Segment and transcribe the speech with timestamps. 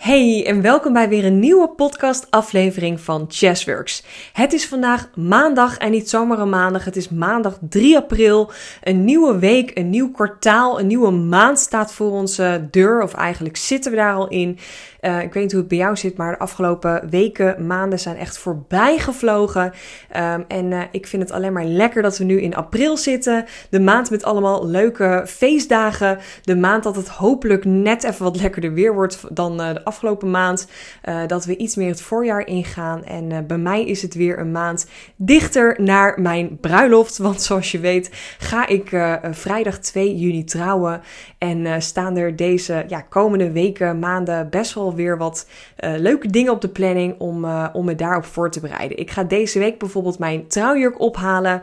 [0.00, 4.04] Hey en welkom bij weer een nieuwe podcast-aflevering van Chessworks.
[4.32, 6.84] Het is vandaag maandag en niet zomaar een maandag.
[6.84, 8.50] Het is maandag 3 april.
[8.82, 13.02] Een nieuwe week, een nieuw kwartaal, een nieuwe maand staat voor onze deur.
[13.02, 14.58] Of eigenlijk zitten we daar al in.
[15.00, 18.16] Uh, ik weet niet hoe het bij jou zit, maar de afgelopen weken, maanden zijn
[18.16, 19.72] echt voorbij gevlogen.
[20.16, 23.44] Um, en uh, ik vind het alleen maar lekker dat we nu in april zitten.
[23.70, 26.18] De maand met allemaal leuke feestdagen.
[26.42, 30.30] De maand dat het hopelijk net even wat lekkerder weer wordt dan uh, de afgelopen
[30.30, 30.68] maand.
[31.26, 33.04] dat we iets meer het voorjaar ingaan.
[33.04, 34.86] En bij mij is het weer een maand
[35.16, 37.18] dichter naar mijn bruiloft.
[37.30, 38.88] Want zoals je weet ga ik
[39.30, 41.00] vrijdag 2 juni trouwen.
[41.38, 46.60] En staan er deze ja, komende weken, maanden best wel weer wat leuke dingen op
[46.60, 48.98] de planning om, om me daarop voor te bereiden.
[48.98, 51.62] Ik ga deze week bijvoorbeeld mijn trouwjurk ophalen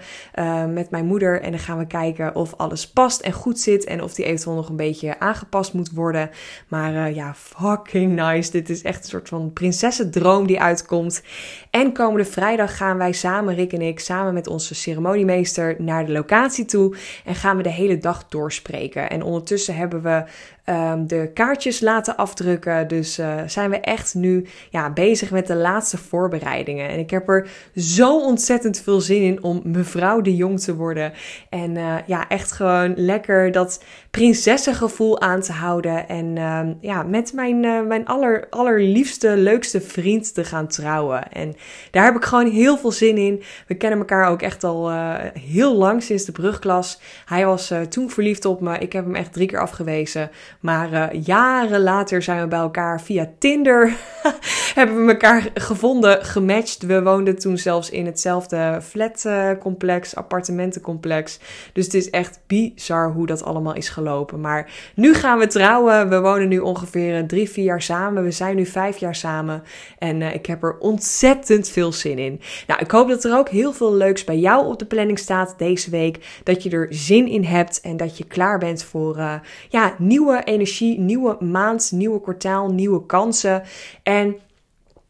[0.73, 1.41] met mijn moeder.
[1.41, 3.85] En dan gaan we kijken of alles past en goed zit.
[3.85, 6.29] En of die eventueel nog een beetje aangepast moet worden.
[6.67, 8.51] Maar ja, fucking nice.
[8.51, 11.21] Dit is echt een soort van prinsessendroom die uitkomt.
[11.69, 16.11] En komende vrijdag gaan wij samen, Rick en ik, samen met onze ceremoniemeester naar de
[16.11, 16.95] locatie toe.
[17.25, 19.09] En gaan we de hele dag doorspreken.
[19.09, 20.23] En ondertussen hebben we
[20.69, 22.87] um, de kaartjes laten afdrukken.
[22.87, 26.89] Dus uh, zijn we echt nu ja, bezig met de laatste voorbereidingen.
[26.89, 31.13] En ik heb er zo ontzettend veel zin in om mevrouw de Jong te worden.
[31.49, 36.07] En uh, ja, echt gewoon lekker dat prinsessengevoel aan te houden.
[36.07, 41.31] En uh, ja, met mijn, uh, mijn aller, allerliefste, leukste vriend te gaan trouwen.
[41.31, 41.55] En
[41.91, 43.43] daar heb ik gewoon heel veel zin in.
[43.67, 44.91] We kennen elkaar ook echt al
[45.33, 47.01] heel lang sinds de brugklas.
[47.25, 48.77] Hij was toen verliefd op me.
[48.77, 50.29] Ik heb hem echt drie keer afgewezen.
[50.59, 53.95] Maar uh, jaren later zijn we bij elkaar via Tinder.
[54.75, 56.83] hebben we elkaar gevonden, gematcht.
[56.83, 61.39] We woonden toen zelfs in hetzelfde flatcomplex, appartementencomplex.
[61.73, 64.41] Dus het is echt bizar hoe dat allemaal is gelopen.
[64.41, 66.09] Maar nu gaan we trouwen.
[66.09, 68.23] We wonen nu ongeveer drie, vier jaar samen.
[68.23, 69.63] We zijn nu vijf jaar samen.
[69.97, 72.41] En uh, ik heb er ontzettend veel zin in.
[72.67, 75.55] Nou, ik hoop dat er ook heel veel leuks bij jou op de planning staat
[75.57, 76.41] deze week.
[76.43, 80.99] Dat je er zin in hebt en dat je klaar bent voor ja, nieuwe energie,
[80.99, 83.63] nieuwe maand, nieuwe kwartaal, nieuwe kansen.
[84.03, 84.35] En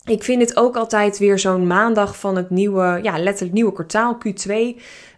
[0.06, 4.18] ik vind het ook altijd weer zo'n maandag van het nieuwe, ja, letterlijk nieuwe kwartaal,
[4.28, 4.53] Q2.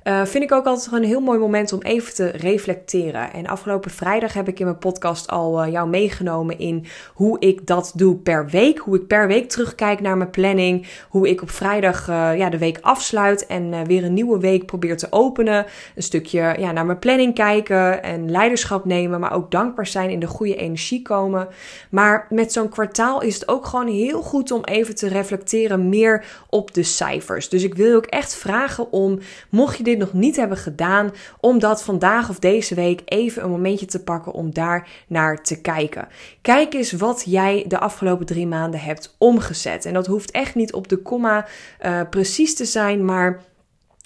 [0.10, 3.34] Uh, vind ik ook altijd een heel mooi moment om even te reflecteren.
[3.34, 7.68] En afgelopen vrijdag heb ik in mijn podcast al uh, jou meegenomen in hoe ik
[7.68, 8.78] dat doe per week.
[8.78, 10.88] Hoe ik per week terugkijk naar mijn planning.
[11.10, 14.98] Hoe ik op vrijdag uh, ja, de week afsluit en weer een nieuwe week probeer
[14.98, 15.66] te openen.
[15.96, 19.20] Een stukje ja, naar mijn planning kijken en leiderschap nemen.
[19.20, 21.48] Maar ook dankbaar zijn in de goede energie komen.
[21.90, 26.26] Maar met zo'n kwartaal is het ook gewoon heel goed om even te reflecteren meer
[26.50, 27.50] op de cijfers.
[27.50, 31.12] Dus ik wil je ook echt vragen om, mocht je dit nog niet hebben gedaan,
[31.40, 35.62] om dat vandaag of deze week even een momentje te pakken om daar naar te
[35.62, 36.08] kijken.
[36.42, 39.86] Kijk eens wat jij de afgelopen drie maanden hebt omgezet.
[39.86, 41.46] En dat hoeft echt niet op de komma
[41.86, 43.48] uh, precies te zijn, maar.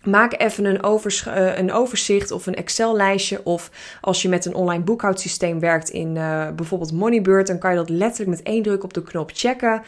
[0.03, 3.41] Maak even een, uh, een, overzicht of een Excel-lijstje.
[3.43, 3.71] Of
[4.01, 7.89] als je met een online boekhoudsysteem werkt in uh, bijvoorbeeld Moneybird, dan kan je dat
[7.89, 9.81] letterlijk met één druk op de knop checken.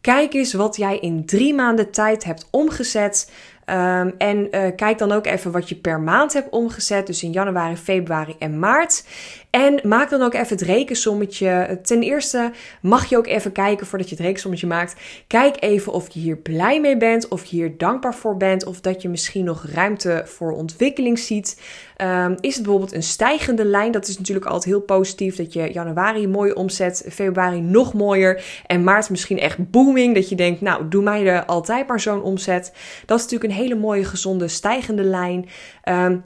[0.00, 3.30] Kijk eens wat jij in drie maanden tijd hebt omgezet.
[3.70, 7.06] Um, en uh, kijk dan ook even wat je per maand hebt omgezet.
[7.06, 9.04] Dus in januari, februari en maart.
[9.50, 11.78] En maak dan ook even het rekensommetje.
[11.82, 12.50] Ten eerste
[12.80, 14.94] mag je ook even kijken voordat je het rekensommetje maakt.
[15.26, 18.80] Kijk even of je hier blij mee bent, of je hier dankbaar voor bent, of
[18.80, 21.60] dat je misschien nog ruimte voor ontwikkeling ziet.
[22.02, 23.92] Um, is het bijvoorbeeld een stijgende lijn?
[23.92, 25.36] Dat is natuurlijk altijd heel positief.
[25.36, 30.14] Dat je januari mooi omzet, februari nog mooier en maart misschien echt booming.
[30.14, 32.72] Dat je denkt, nou, doe mij er altijd maar zo'n omzet.
[33.06, 35.48] Dat is natuurlijk een hele mooie, gezonde, stijgende lijn.
[35.88, 36.24] Um,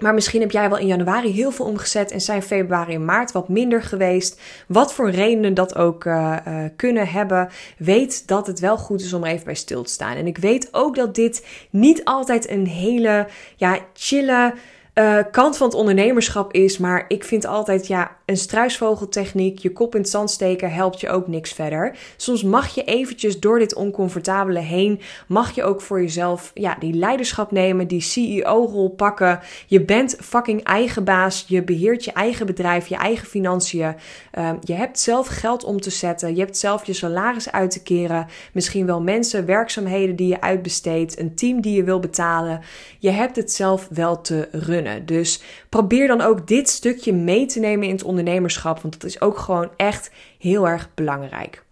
[0.00, 3.32] maar misschien heb jij wel in januari heel veel omgezet en zijn februari en maart
[3.32, 4.40] wat minder geweest.
[4.68, 7.48] Wat voor redenen dat ook uh, uh, kunnen hebben.
[7.78, 10.16] Weet dat het wel goed is om even bij stil te staan.
[10.16, 14.54] En ik weet ook dat dit niet altijd een hele ja, chille
[14.94, 16.78] uh, kant van het ondernemerschap is.
[16.78, 21.08] Maar ik vind altijd, ja, een struisvogeltechniek, je kop in het zand steken, helpt je
[21.08, 21.96] ook niks verder.
[22.16, 26.94] Soms mag je eventjes door dit oncomfortabele heen, mag je ook voor jezelf, ja, die
[26.94, 29.40] leiderschap nemen, die CEO-rol pakken.
[29.66, 33.94] Je bent fucking eigen baas, je beheert je eigen bedrijf, je eigen financiën.
[34.38, 37.82] Uh, je hebt zelf geld om te zetten, je hebt zelf je salaris uit te
[37.82, 38.26] keren.
[38.52, 42.60] Misschien wel mensen, werkzaamheden die je uitbesteedt, een team die je wil betalen.
[42.98, 45.06] Je hebt het zelf wel te runnen.
[45.06, 49.20] Dus probeer dan ook dit stukje mee te nemen in het ondernemerschap, want dat is
[49.20, 51.64] ook gewoon echt heel erg belangrijk.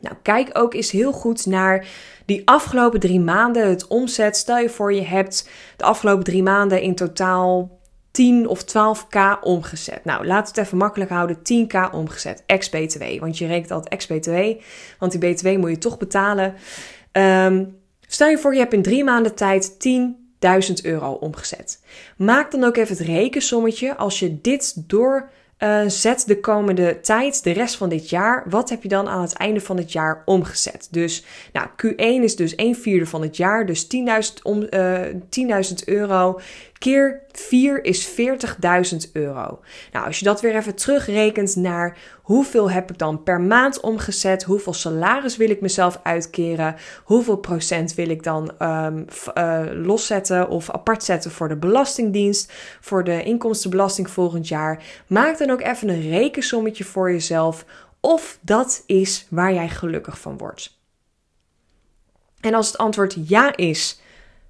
[0.00, 1.86] Nou, kijk ook eens heel goed naar
[2.26, 4.36] die afgelopen drie maanden, het omzet.
[4.36, 7.78] Stel je voor, je hebt de afgelopen drie maanden in totaal
[8.10, 10.04] 10 of 12k omgezet.
[10.04, 11.36] Nou, laat het even makkelijk houden.
[11.36, 13.20] 10k omgezet, ex-BTW.
[13.20, 14.62] Want je rekent altijd ex-BTW,
[14.98, 16.54] want die BTW moet je toch betalen.
[17.12, 17.76] Um,
[18.06, 21.82] stel je voor, je hebt in drie maanden tijd 10.000 euro omgezet.
[22.16, 25.30] Maak dan ook even het rekensommetje als je dit door
[25.64, 29.22] uh, zet de komende tijd, de rest van dit jaar, wat heb je dan aan
[29.22, 30.88] het einde van het jaar omgezet?
[30.90, 35.84] Dus nou, Q1 is dus 1 vierde van het jaar, dus 10.000 om, uh, 10.000
[35.84, 36.40] euro
[36.84, 39.60] keer 4 is 40.000 euro.
[39.92, 44.42] Nou, als je dat weer even terugrekent naar hoeveel heb ik dan per maand omgezet,
[44.42, 49.04] hoeveel salaris wil ik mezelf uitkeren, hoeveel procent wil ik dan um,
[49.38, 54.82] uh, loszetten of apart zetten voor de Belastingdienst, voor de inkomstenbelasting volgend jaar.
[55.06, 57.64] Maak dan ook even een rekensommetje voor jezelf
[58.00, 60.78] of dat is waar jij gelukkig van wordt.
[62.40, 64.00] En als het antwoord ja is,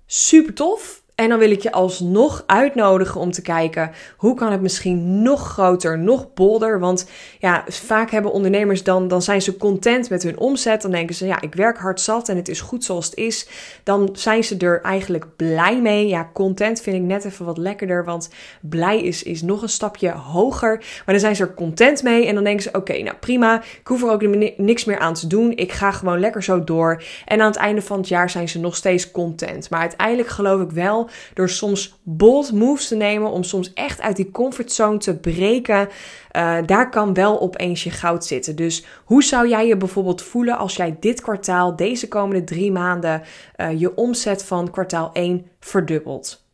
[0.07, 1.03] super tof.
[1.15, 5.49] En dan wil ik je alsnog uitnodigen om te kijken hoe kan het misschien nog
[5.49, 6.81] groter, nog bolder.
[6.81, 7.09] Want
[7.39, 10.83] ja, vaak hebben ondernemers dan, dan zijn ze content met hun omzet.
[10.83, 13.49] Dan denken ze, ja, ik werk hard zat en het is goed zoals het is.
[13.83, 16.09] Dan zijn ze er eigenlijk blij mee.
[16.09, 18.31] Ja, content vind ik net even wat lekkerder, want
[18.61, 20.77] blij is, is nog een stapje hoger.
[20.77, 23.63] Maar dan zijn ze er content mee en dan denken ze, oké, nou prima.
[23.63, 24.27] Ik hoef er ook
[24.57, 25.57] niks meer aan te doen.
[25.57, 27.03] Ik ga gewoon lekker zo door.
[27.25, 29.71] En aan het einde van het jaar zijn ze nog steeds content.
[29.71, 31.03] Maar uiteindelijk geloof ik wel
[31.35, 35.89] door soms bold moves te nemen, om soms echt uit die comfortzone te breken.
[36.37, 38.57] Uh, daar kan wel opeens je goud zitten.
[38.57, 43.23] Dus hoe zou jij je bijvoorbeeld voelen als jij dit kwartaal, deze komende drie maanden,
[43.57, 46.47] uh, je omzet van kwartaal 1 verdubbelt?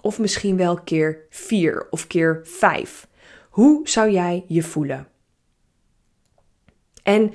[0.00, 3.08] Of misschien wel keer 4 of keer 5.
[3.50, 5.08] Hoe zou jij je voelen?
[7.02, 7.32] En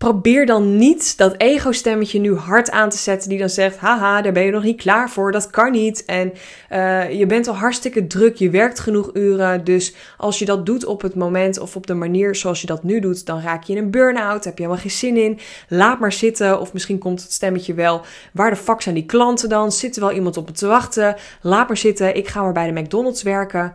[0.00, 4.32] Probeer dan niet dat ego-stemmetje nu hard aan te zetten die dan zegt: haha, daar
[4.32, 6.04] ben je nog niet klaar voor, dat kan niet.
[6.04, 6.32] En
[6.72, 9.64] uh, je bent al hartstikke druk, je werkt genoeg uren.
[9.64, 12.82] Dus als je dat doet op het moment of op de manier zoals je dat
[12.82, 15.38] nu doet, dan raak je in een burn-out, heb je helemaal geen zin in.
[15.68, 16.60] Laat maar zitten.
[16.60, 18.00] Of misschien komt het stemmetje wel:
[18.32, 19.72] waar de fuck zijn die klanten dan?
[19.72, 21.16] Zit er wel iemand op me te wachten?
[21.40, 23.74] Laat maar zitten, ik ga maar bij de McDonald's werken.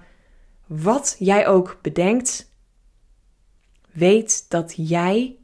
[0.67, 2.51] Wat jij ook bedenkt,
[3.91, 5.35] weet dat jij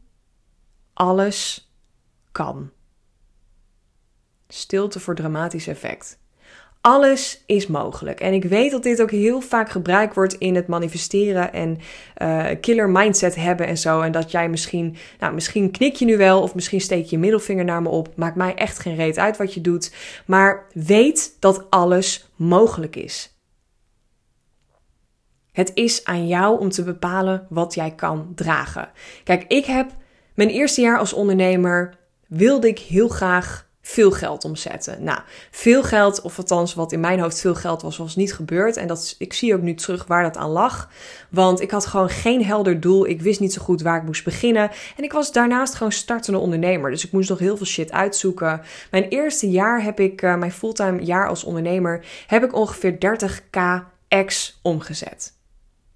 [0.94, 1.72] alles
[2.32, 2.72] kan.
[4.48, 6.20] Stilte voor dramatisch effect.
[6.82, 8.20] Alles is mogelijk.
[8.20, 11.78] En ik weet dat dit ook heel vaak gebruikt wordt in het manifesteren en
[12.18, 14.02] uh, killer mindset hebben en zo.
[14.02, 17.18] En dat jij misschien, nou, misschien knik je nu wel of misschien steek je je
[17.18, 18.16] middelvinger naar me op.
[18.16, 19.94] Maakt mij echt geen reet uit wat je doet.
[20.26, 23.36] Maar weet dat alles mogelijk is.
[25.52, 28.92] Het is aan jou om te bepalen wat jij kan dragen.
[29.24, 29.92] Kijk, ik heb
[30.34, 31.94] mijn eerste jaar als ondernemer
[32.28, 35.04] wilde ik heel graag veel geld omzetten.
[35.04, 35.20] Nou,
[35.52, 38.78] veel geld, of althans wat in mijn hoofd veel geld was, was niet gebeurd.
[38.78, 40.90] En dat, ik zie ook nu terug waar dat aan lag.
[41.30, 43.08] Want ik had gewoon geen helder doel.
[43.08, 44.72] Ik wist niet zo goed waar ik moest beginnen.
[44.98, 46.92] En ik was daarnaast gewoon startende ondernemer.
[46.92, 48.62] Dus ik moest nog heel veel shit uitzoeken.
[48.92, 53.60] Mijn eerste jaar heb ik, uh, mijn fulltime jaar als ondernemer, heb ik ongeveer 30k
[54.08, 55.34] ex omgezet.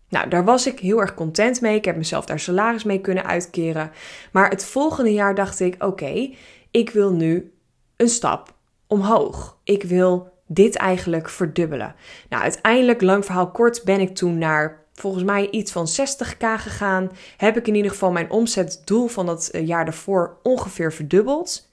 [0.10, 1.76] Nou, daar was ik heel erg content mee.
[1.76, 3.92] Ik heb mezelf daar salaris mee kunnen uitkeren.
[4.32, 6.30] Maar het volgende jaar dacht ik: oké,
[6.72, 7.54] ik wil nu
[7.96, 8.54] een stap
[8.88, 9.58] omhoog.
[9.64, 11.96] Ik wil dit eigenlijk verdubbelen.
[12.30, 17.12] Nou, uiteindelijk, lang verhaal kort, ben ik toen naar volgens mij iets van 60k gegaan.
[17.38, 21.70] Heb ik in ieder geval mijn omzetdoel van dat eh, jaar daarvoor ongeveer verdubbeld.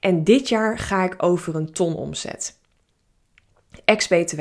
[0.00, 2.58] En dit jaar ga ik over een ton omzet.
[3.84, 4.40] Ex-BTW.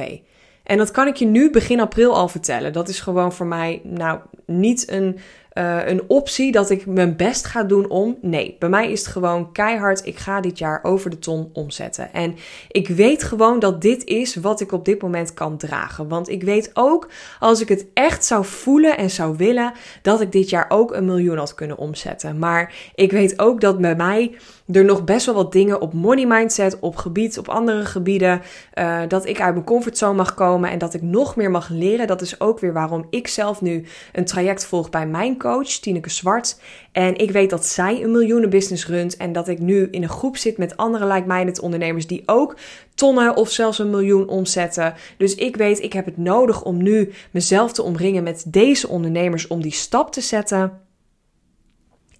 [0.63, 2.73] En dat kan ik je nu begin april al vertellen.
[2.73, 5.19] Dat is gewoon voor mij nou niet een
[5.53, 8.17] uh, een optie dat ik mijn best ga doen om.
[8.21, 10.05] Nee, bij mij is het gewoon keihard.
[10.05, 12.13] Ik ga dit jaar over de ton omzetten.
[12.13, 12.35] En
[12.67, 16.07] ik weet gewoon dat dit is wat ik op dit moment kan dragen.
[16.07, 20.31] Want ik weet ook, als ik het echt zou voelen en zou willen, dat ik
[20.31, 22.39] dit jaar ook een miljoen had kunnen omzetten.
[22.39, 24.35] Maar ik weet ook dat bij mij
[24.71, 28.41] er nog best wel wat dingen op money mindset, op gebied, op andere gebieden,
[28.75, 32.07] uh, dat ik uit mijn comfortzone mag komen en dat ik nog meer mag leren.
[32.07, 36.09] Dat is ook weer waarom ik zelf nu een traject volg bij mijn coach, Tineke
[36.09, 36.59] Zwart.
[36.91, 40.37] En ik weet dat zij een miljoenenbusiness runt en dat ik nu in een groep
[40.37, 42.57] zit met andere like-minded ondernemers die ook
[42.95, 44.93] tonnen of zelfs een miljoen omzetten.
[45.17, 49.47] Dus ik weet, ik heb het nodig om nu mezelf te omringen met deze ondernemers
[49.47, 50.79] om die stap te zetten.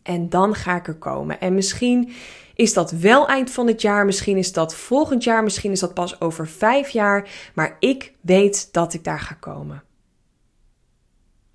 [0.03, 1.39] En dan ga ik er komen.
[1.39, 2.11] En misschien
[2.55, 5.93] is dat wel eind van het jaar, misschien is dat volgend jaar, misschien is dat
[5.93, 7.29] pas over vijf jaar.
[7.53, 9.83] Maar ik weet dat ik daar ga komen.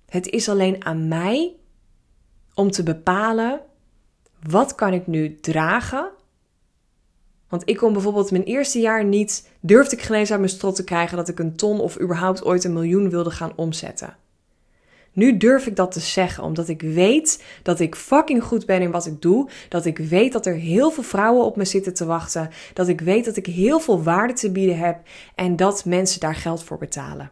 [0.09, 1.56] Het is alleen aan mij
[2.57, 3.59] om te bepalen
[4.49, 6.09] wat kan ik nu dragen
[7.49, 10.75] Want ik kon bijvoorbeeld mijn eerste jaar niet, durfde ik geen eens uit mijn strot
[10.75, 14.15] te krijgen dat ik een ton of überhaupt ooit een miljoen wilde gaan omzetten.
[15.13, 18.91] Nu durf ik dat te zeggen, omdat ik weet dat ik fucking goed ben in
[18.91, 19.49] wat ik doe.
[19.69, 22.49] Dat ik weet dat er heel veel vrouwen op me zitten te wachten.
[22.73, 24.99] Dat ik weet dat ik heel veel waarde te bieden heb
[25.35, 27.31] en dat mensen daar geld voor betalen.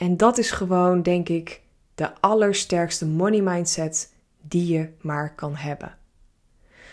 [0.00, 1.60] En dat is gewoon, denk ik,
[1.94, 5.94] de allersterkste money mindset die je maar kan hebben.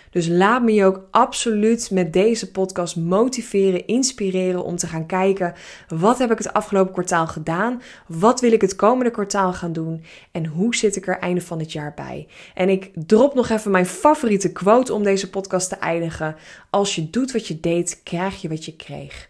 [0.10, 5.54] Dus laat me je ook absoluut met deze podcast motiveren, inspireren om te gaan kijken
[5.88, 10.04] wat heb ik het afgelopen kwartaal gedaan, wat wil ik het komende kwartaal gaan doen
[10.32, 12.28] en hoe zit ik er einde van het jaar bij.
[12.54, 16.36] En ik drop nog even mijn favoriete quote om deze podcast te eindigen.
[16.70, 19.30] Als je doet wat je deed, krijg je wat je kreeg.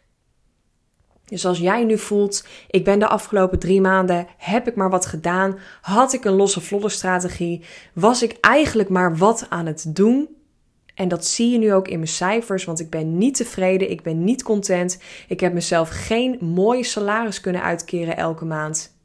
[1.30, 5.06] Dus als jij nu voelt, ik ben de afgelopen drie maanden, heb ik maar wat
[5.06, 10.38] gedaan, had ik een losse vlodder strategie, was ik eigenlijk maar wat aan het doen,
[10.98, 14.02] en dat zie je nu ook in mijn cijfers, want ik ben niet tevreden, ik
[14.02, 15.02] ben niet content.
[15.28, 18.98] Ik heb mezelf geen mooi salaris kunnen uitkeren elke maand.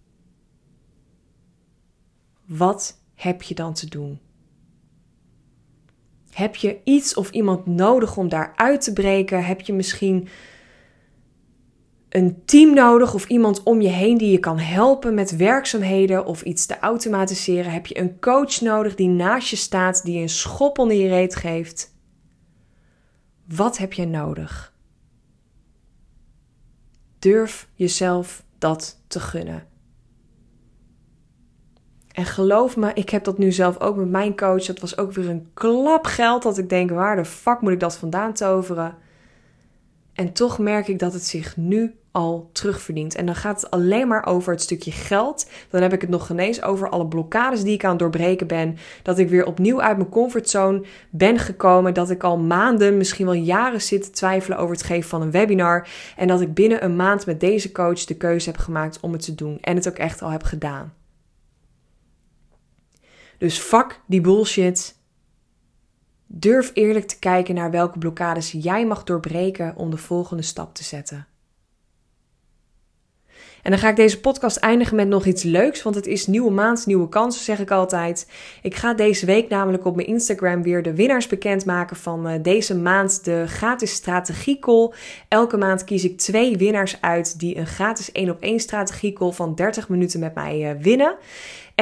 [2.47, 4.21] Wat heb je dan te doen?
[6.31, 9.45] Heb je iets of iemand nodig om daar uit te breken?
[9.45, 10.29] Heb je misschien
[12.13, 16.43] een team nodig of iemand om je heen die je kan helpen met werkzaamheden of
[16.43, 17.73] iets te automatiseren?
[17.73, 21.37] Heb je een coach nodig die naast je staat, die een schop onder je reet
[21.37, 21.95] geeft?
[23.49, 24.75] Wat heb je nodig?
[27.19, 29.67] Durf jezelf dat te gunnen.
[32.09, 34.65] En geloof me, ik heb dat nu zelf ook met mijn coach.
[34.65, 37.81] Dat was ook weer een klap geld dat ik denk, waar de fuck moet ik
[37.81, 38.97] dat vandaan toveren?
[40.13, 43.15] En toch merk ik dat het zich nu al terugverdient.
[43.15, 45.51] En dan gaat het alleen maar over het stukje geld.
[45.71, 48.77] Dan heb ik het nog ineens over alle blokkades die ik aan het doorbreken ben.
[49.03, 51.95] Dat ik weer opnieuw uit mijn comfortzone ben gekomen.
[51.95, 55.31] Dat ik al maanden, misschien wel jaren zit te twijfelen over het geven van een
[55.31, 55.89] webinar.
[56.17, 59.25] En dat ik binnen een maand met deze coach de keuze heb gemaakt om het
[59.25, 59.59] te doen.
[59.61, 60.93] En het ook echt al heb gedaan.
[63.39, 65.01] Dus fuck die bullshit.
[66.27, 70.85] Durf eerlijk te kijken naar welke blokkades jij mag doorbreken om de volgende stap te
[70.85, 71.27] zetten.
[73.63, 76.51] En dan ga ik deze podcast eindigen met nog iets leuks, want het is nieuwe
[76.51, 78.27] maand, nieuwe kansen, zeg ik altijd.
[78.63, 82.77] Ik ga deze week namelijk op mijn Instagram weer de winnaars bekendmaken van uh, deze
[82.77, 84.93] maand de gratis strategiecall.
[85.29, 89.55] Elke maand kies ik twee winnaars uit die een gratis 1 op 1 strategiecall van
[89.55, 91.17] 30 minuten met mij uh, winnen.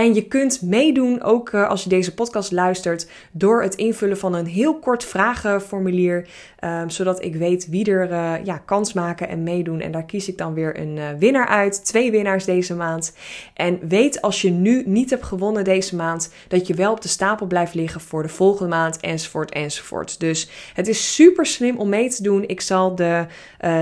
[0.00, 4.34] En je kunt meedoen, ook uh, als je deze podcast luistert, door het invullen van
[4.34, 6.28] een heel kort vragenformulier.
[6.64, 9.80] Um, zodat ik weet wie er uh, ja, kans maken en meedoen.
[9.80, 11.84] En daar kies ik dan weer een uh, winnaar uit.
[11.84, 13.16] Twee winnaars deze maand.
[13.54, 17.08] En weet als je nu niet hebt gewonnen deze maand, dat je wel op de
[17.08, 20.20] stapel blijft liggen voor de volgende maand, enzovoort, enzovoort.
[20.20, 22.48] Dus het is super slim om mee te doen.
[22.48, 23.26] Ik zal de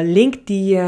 [0.02, 0.80] link die,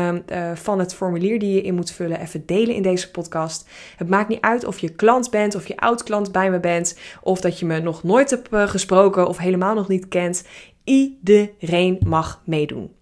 [0.55, 3.69] van het formulier die je in moet vullen even delen in deze podcast.
[3.97, 6.99] Het maakt niet uit of je klant bent of je oud klant bij me bent
[7.23, 10.45] of dat je me nog nooit hebt eh, gesproken of helemaal nog niet kent.
[10.85, 12.99] Iedereen mag meedoen.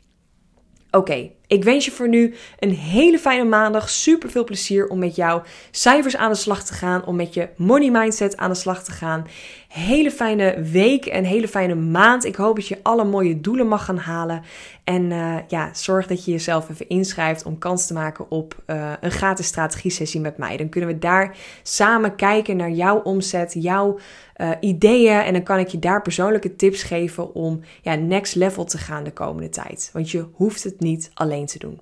[0.90, 3.90] Oké, ik wens je voor nu een hele fijne maandag.
[3.90, 7.04] Super veel plezier om met jouw cijfers aan de slag te gaan.
[7.04, 9.26] Om met je money mindset aan de slag te gaan.
[9.68, 12.24] Hele fijne week en hele fijne maand.
[12.24, 14.42] Ik hoop dat je alle mooie doelen mag gaan halen.
[14.84, 18.92] En uh, ja, zorg dat je jezelf even inschrijft om kans te maken op uh,
[19.00, 20.56] een gratis strategie sessie met mij.
[20.56, 23.98] Dan kunnen we daar samen kijken naar jouw omzet, jouw
[24.36, 25.20] uh, ideeën.
[25.20, 29.04] En dan kan ik je daar persoonlijke tips geven om ja, next level te gaan
[29.04, 29.90] de komende tijd.
[29.92, 31.80] Want je hoeft het niet alleen te doen.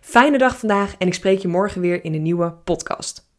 [0.00, 3.28] Fijne dag vandaag en ik spreek je morgen weer in een nieuwe podcast.